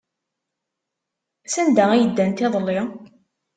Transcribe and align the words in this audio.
Sanda 1.53 1.85
ay 1.91 2.03
ddant 2.09 2.43
iḍelli? 2.45 2.79